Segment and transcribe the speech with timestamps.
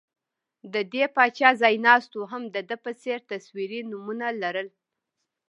[0.73, 4.67] د دې پاچا ځایناستو هم د ده په څېر تصویري نومونه لرل